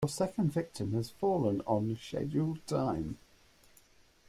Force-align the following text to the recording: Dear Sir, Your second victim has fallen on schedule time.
Dear 0.03 0.09
Sir, 0.09 0.23
Your 0.23 0.29
second 0.29 0.51
victim 0.53 0.93
has 0.93 1.09
fallen 1.11 1.61
on 1.67 1.95
schedule 2.01 2.57
time. 2.65 3.19